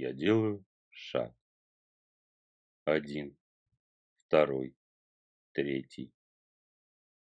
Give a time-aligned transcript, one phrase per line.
[0.00, 1.34] Я делаю шаг.
[2.84, 3.36] Один,
[4.26, 4.76] второй,
[5.50, 6.14] третий.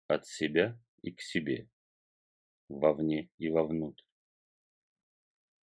[0.09, 1.71] От себя и к себе,
[2.69, 4.03] вовне и вовнутрь.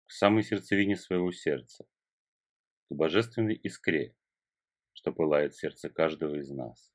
[0.06, 1.84] К самой сердцевине своего сердца,
[2.88, 4.14] к божественной искре,
[4.92, 6.94] что пылает сердце каждого из нас.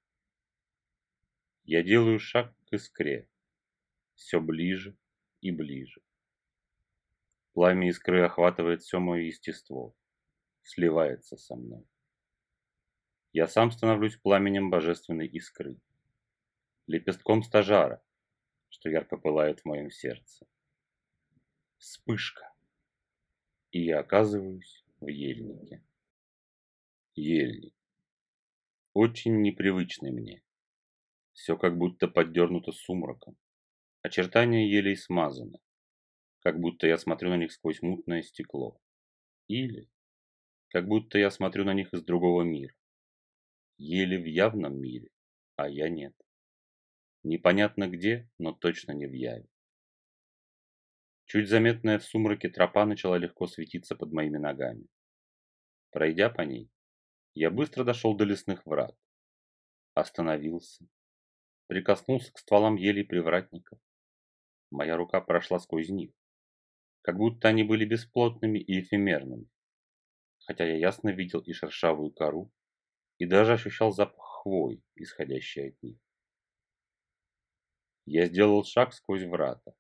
[1.66, 3.28] Я делаю шаг к искре,
[4.16, 4.98] все ближе
[5.42, 6.02] и ближе.
[7.54, 9.96] Пламя искры охватывает все мое естество,
[10.64, 11.86] сливается со мной.
[13.32, 15.78] Я сам становлюсь пламенем божественной искры,
[16.88, 18.04] лепестком стажара,
[18.70, 20.46] что ярко пылает в моем сердце.
[21.78, 22.52] Вспышка,
[23.72, 25.84] и я оказываюсь в ельнике.
[27.16, 27.74] Ельник.
[28.94, 30.44] Очень непривычный мне.
[31.34, 33.38] Все как будто поддернуто сумраком.
[34.02, 35.60] Очертания елей смазаны,
[36.42, 38.80] как будто я смотрю на них сквозь мутное стекло.
[39.48, 39.90] Или
[40.70, 42.74] как будто я смотрю на них из другого мира.
[43.78, 45.10] Еле в явном мире,
[45.56, 46.16] а я нет.
[47.24, 49.48] Непонятно где, но точно не в яве.
[51.26, 54.88] Чуть заметная в сумраке тропа начала легко светиться под моими ногами.
[55.92, 56.70] Пройдя по ней,
[57.34, 58.96] я быстро дошел до лесных врат.
[59.94, 60.88] Остановился.
[61.68, 63.80] Прикоснулся к стволам елей привратников.
[64.72, 66.12] Моя рука прошла сквозь них,
[67.02, 69.48] как будто они были бесплотными и эфемерными.
[70.46, 72.52] Хотя я ясно видел и шершавую кору,
[73.18, 75.98] и даже ощущал запах хвои, исходящий от них.
[78.06, 79.74] Я сделал шаг сквозь врата.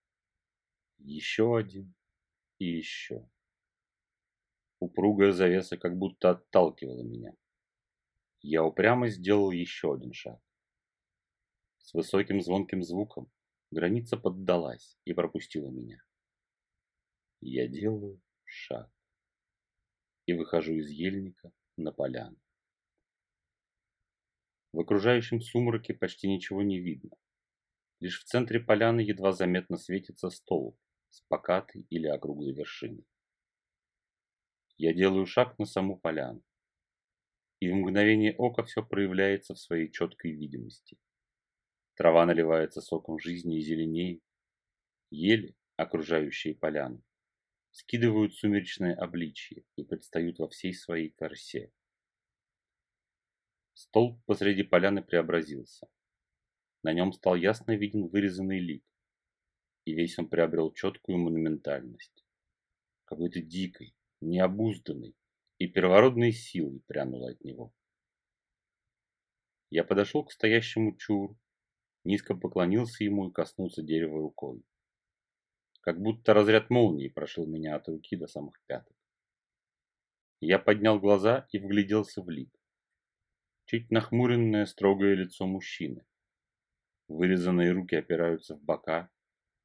[1.00, 1.96] Еще один
[2.60, 3.28] и еще.
[4.80, 7.34] Упругая завеса как будто отталкивала меня.
[8.42, 10.40] Я упрямо сделал еще один шаг.
[11.80, 13.32] С высоким звонким звуком
[13.72, 15.98] граница поддалась и пропустила меня.
[17.42, 18.92] Я делаю шаг
[20.26, 22.38] и выхожу из ельника на поляну.
[24.74, 27.16] В окружающем сумраке почти ничего не видно.
[28.02, 30.78] Лишь в центре поляны едва заметно светится столб
[31.10, 33.06] с покатой или округлой вершиной.
[34.78, 36.44] Я делаю шаг на саму поляну,
[37.60, 40.98] и в мгновение ока все проявляется в своей четкой видимости.
[41.96, 44.24] Трава наливается соком жизни и зеленеет.
[45.10, 47.04] Ели, окружающие поляну,
[47.72, 51.72] скидывают сумеречное обличье и предстают во всей своей красе.
[53.74, 55.88] Столб посреди поляны преобразился.
[56.84, 58.84] На нем стал ясно виден вырезанный лик,
[59.86, 62.26] и весь он приобрел четкую монументальность.
[63.06, 65.16] Какой-то дикой, необузданной
[65.58, 67.74] и первородной силой прянула от него.
[69.70, 71.38] Я подошел к стоящему чуру,
[72.04, 74.64] низко поклонился ему и коснулся дерева рукой.
[75.82, 78.96] Как будто разряд молнии прошил меня от руки до самых пяток.
[80.42, 82.54] Я поднял глаза и вгляделся в лик.
[83.66, 86.06] Чуть нахмуренное строгое лицо мужчины,
[87.10, 89.10] Вырезанные руки опираются в бока,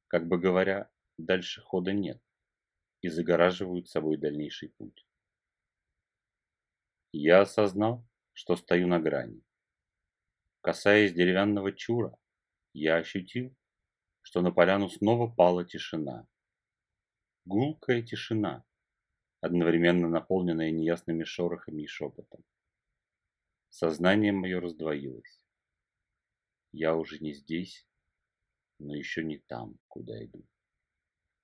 [0.07, 0.89] как бы говоря,
[1.19, 2.19] дальше хода нет,
[3.01, 5.05] и загораживают собой дальнейший путь.
[7.11, 8.03] Я осознал,
[8.33, 9.43] что стою на грани.
[10.61, 12.17] Касаясь деревянного чура,
[12.73, 13.55] я ощутил,
[14.25, 16.27] что на поляну снова пала тишина.
[17.45, 18.65] Гулкая тишина,
[19.39, 22.43] одновременно наполненная неясными шорохами и шепотом.
[23.69, 25.39] Сознание мое раздвоилось.
[26.71, 27.87] Я уже не здесь,
[28.79, 30.43] но еще не там, куда иду.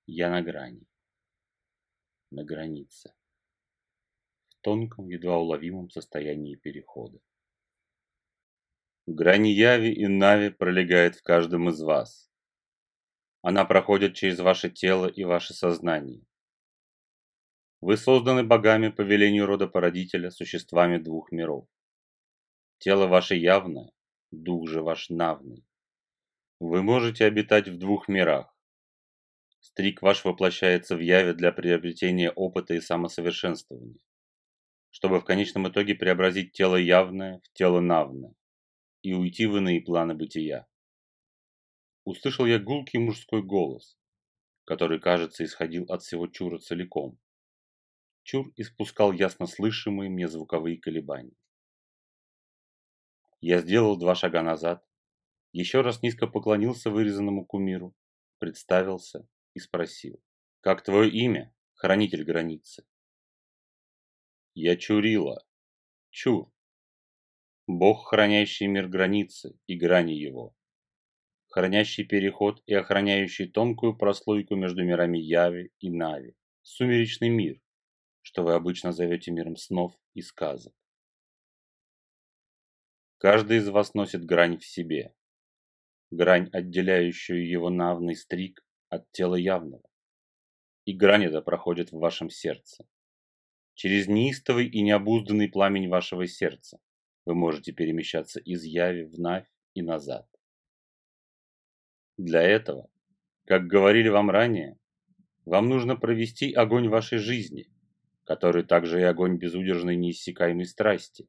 [0.06, 0.84] Я на грани,
[2.32, 3.14] на границе,
[4.48, 7.20] в тонком, едва уловимом состоянии перехода.
[9.06, 12.31] Грани Яви и Нави пролегает в каждом из вас.
[13.42, 16.24] Она проходит через ваше тело и ваше сознание.
[17.80, 21.66] Вы созданы богами по велению рода породителя существами двух миров.
[22.78, 23.90] Тело ваше явное,
[24.30, 25.66] дух же ваш навный.
[26.60, 28.56] Вы можете обитать в двух мирах.
[29.58, 33.98] Стрик ваш воплощается в яве для приобретения опыта и самосовершенствования,
[34.90, 38.34] чтобы в конечном итоге преобразить тело явное в тело навное
[39.02, 40.68] и уйти в иные планы бытия.
[42.04, 43.96] Услышал я гулкий мужской голос,
[44.64, 47.18] который, кажется, исходил от всего чура целиком.
[48.24, 51.36] Чур испускал ясно слышимые мне звуковые колебания.
[53.40, 54.84] Я сделал два шага назад,
[55.52, 57.94] еще раз низко поклонился вырезанному кумиру,
[58.38, 60.22] представился и спросил.
[60.60, 62.86] «Как твое имя, хранитель границы?»
[64.54, 65.44] «Я Чурила.
[66.10, 66.52] Чур.
[67.66, 70.54] Бог, хранящий мир границы и грани его.
[71.52, 76.34] Хранящий переход и охраняющий тонкую прослойку между мирами Яви и Нави.
[76.62, 77.60] Сумеречный мир,
[78.22, 80.72] что вы обычно зовете миром снов и сказок.
[83.18, 85.14] Каждый из вас носит грань в себе,
[86.10, 89.86] грань, отделяющую его навный стрик от тела явного.
[90.86, 92.86] И грань эта проходит в вашем сердце.
[93.74, 96.80] Через неистовый и необузданный пламень вашего сердца
[97.26, 100.31] вы можете перемещаться из яви в навь и назад.
[102.18, 102.90] Для этого,
[103.46, 104.78] как говорили вам ранее,
[105.44, 107.70] вам нужно провести огонь вашей жизни,
[108.24, 111.26] который также и огонь безудержной неиссякаемой страсти,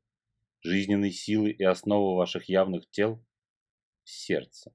[0.62, 3.24] жизненной силы и основы ваших явных тел–
[4.04, 4.74] сердце.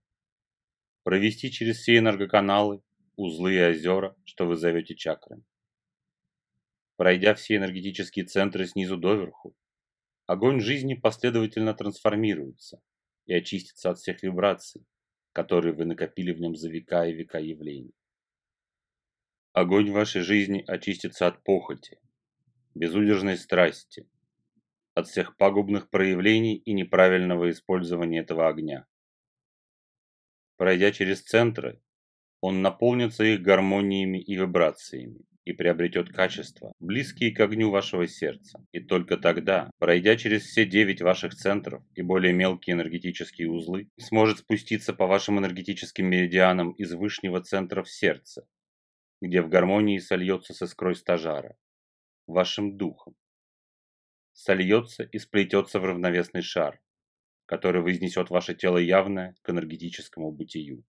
[1.02, 2.82] Провести через все энергоканалы,
[3.16, 5.44] узлы и озера, что вы зовете чакрами.
[6.96, 9.54] Пройдя все энергетические центры снизу доверху,
[10.26, 12.80] огонь жизни последовательно трансформируется
[13.26, 14.84] и очистится от всех вибраций,
[15.32, 17.94] которые вы накопили в нем за века и века явлений.
[19.52, 22.00] Огонь вашей жизни очистится от похоти,
[22.74, 24.08] безудержной страсти,
[24.94, 28.86] от всех пагубных проявлений и неправильного использования этого огня.
[30.56, 31.80] Пройдя через центры,
[32.40, 38.62] он наполнится их гармониями и вибрациями и приобретет качества, близкие к огню вашего сердца.
[38.72, 44.40] И только тогда, пройдя через все девять ваших центров и более мелкие энергетические узлы, сможет
[44.40, 48.46] спуститься по вашим энергетическим меридианам из вышнего центра в сердце,
[49.22, 51.56] где в гармонии сольется с искрой стажара,
[52.26, 53.16] вашим духом.
[54.34, 56.78] Сольется и сплетется в равновесный шар,
[57.46, 60.84] который вознесет ваше тело явное к энергетическому бытию.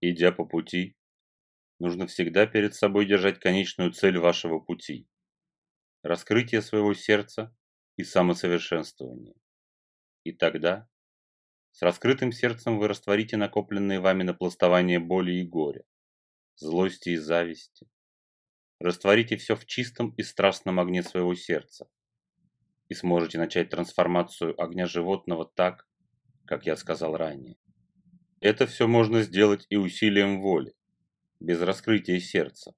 [0.00, 0.94] Идя по пути,
[1.78, 5.08] нужно всегда перед собой держать конечную цель вашего пути–
[6.02, 7.54] раскрытие своего сердца
[7.96, 9.34] и самосовершенствование.
[10.24, 10.88] И тогда,
[11.72, 15.84] с раскрытым сердцем вы растворите накопленные вами напластования боли и горя,
[16.56, 17.88] злости и зависти.
[18.80, 21.88] Растворите все в чистом и страстном огне своего сердца
[22.88, 25.86] и сможете начать трансформацию огня животного так,
[26.46, 27.56] как я сказал ранее.
[28.40, 30.74] Это все можно сделать и усилием воли,
[31.40, 32.74] без раскрытия сердца.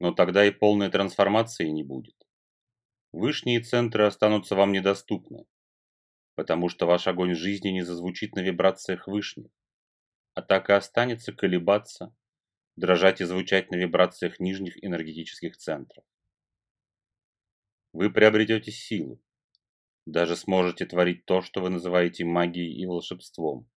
[0.00, 2.16] Но тогда и полной трансформации не будет.
[3.12, 5.46] Вышние центры останутся вам недоступны,
[6.34, 9.50] потому что ваш огонь жизни не зазвучит на вибрациях вышних,
[10.34, 12.14] а так и останется колебаться,
[12.76, 16.04] дрожать и звучать на вибрациях нижних энергетических центров.
[17.92, 19.20] Вы приобретете силу,
[20.06, 23.68] даже сможете творить то, что вы называете магией и волшебством.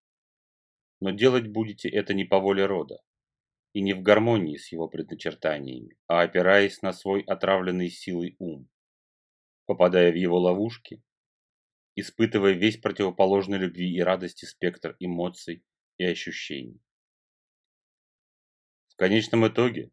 [1.00, 3.02] Но делать будете это не по воле рода,
[3.74, 8.70] и не в гармонии с его предначертаниями, а опираясь на свой отравленный силой ум,
[9.66, 11.02] попадая в его ловушки,
[11.96, 15.64] испытывая весь противоположный любви и радости спектр эмоций
[15.98, 16.82] и ощущений.
[18.90, 19.92] В конечном итоге,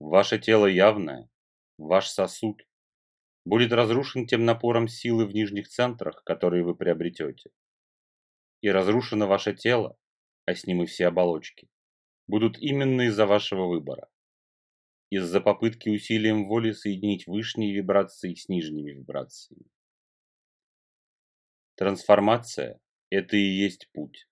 [0.00, 1.30] ваше тело явное,
[1.78, 2.66] ваш сосуд,
[3.44, 7.50] будет разрушен тем напором силы в нижних центрах, которые вы приобретете.
[8.60, 9.96] И разрушено ваше тело,
[10.46, 11.68] а с ним и все оболочки
[12.26, 14.08] будут именно из-за вашего выбора.
[15.10, 19.66] Из-за попытки усилием воли соединить высшие вибрации с нижними вибрациями.
[21.76, 22.80] Трансформация–
[23.10, 24.28] это и есть путь.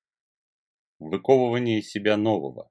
[0.99, 2.71] Выковывание себя нового,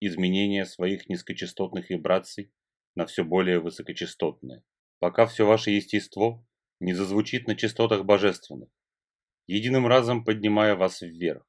[0.00, 2.52] изменение своих низкочастотных вибраций
[2.94, 4.62] на все более высокочастотные,
[4.98, 6.44] пока все ваше естество
[6.80, 8.68] не зазвучит на частотах божественных,
[9.46, 11.46] единым разом поднимая вас вверх,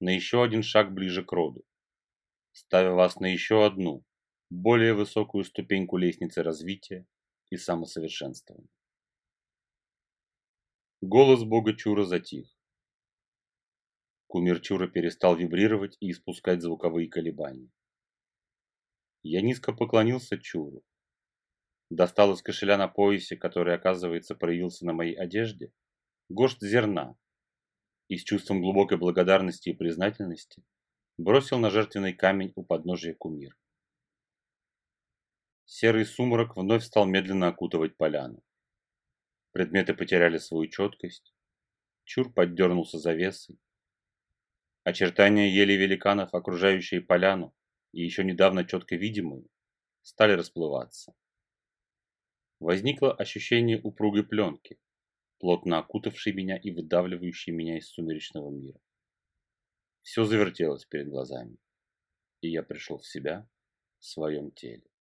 [0.00, 1.64] на еще один шаг ближе к роду
[2.54, 4.04] ставя вас на еще одну,
[4.48, 7.06] более высокую ступеньку лестницы развития
[7.50, 8.68] и самосовершенствования.
[11.00, 12.46] Голос бога Чура затих.
[14.28, 17.70] Кумир Чура перестал вибрировать и испускать звуковые колебания.
[19.22, 20.82] Я низко поклонился Чуру.
[21.90, 25.72] Достал из кошеля на поясе, который, оказывается, проявился на моей одежде,
[26.28, 27.16] горсть зерна
[28.08, 30.64] и с чувством глубокой благодарности и признательности
[31.16, 33.56] бросил на жертвенный камень у подножия кумир.
[35.64, 38.42] Серый сумрак вновь стал медленно окутывать поляну.
[39.52, 41.32] Предметы потеряли свою четкость.
[42.04, 43.58] Чур поддернулся завесой.
[44.82, 47.54] Очертания ели великанов, окружающие поляну,
[47.92, 49.46] и еще недавно четко видимые,
[50.02, 51.14] стали расплываться.
[52.60, 54.78] Возникло ощущение упругой пленки,
[55.38, 58.78] плотно окутавшей меня и выдавливающей меня из сумеречного мира.
[60.04, 61.56] Все завертелось перед глазами,
[62.42, 63.48] и я пришел в себя
[63.98, 64.84] в своем теле.